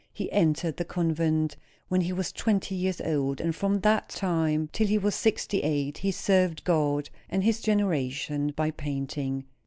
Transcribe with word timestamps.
He 0.11 0.31
entered 0.31 0.77
the 0.77 0.83
convent 0.83 1.57
when 1.87 2.01
he 2.01 2.11
was 2.11 2.31
twenty 2.31 2.73
years 2.73 2.99
old; 3.01 3.39
and 3.39 3.55
from 3.55 3.81
that 3.81 4.09
time, 4.09 4.67
till 4.73 4.87
he 4.87 4.97
was 4.97 5.13
sixty 5.13 5.59
eight, 5.59 5.99
he 5.99 6.09
served 6.09 6.63
God 6.63 7.11
and 7.29 7.43
his 7.43 7.61
generation 7.61 8.49
by 8.55 8.71
painting." 8.71 9.43